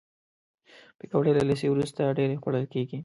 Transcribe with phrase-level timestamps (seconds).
[0.97, 2.97] پکورې له لیسې وروسته ډېرې خوړل کېږي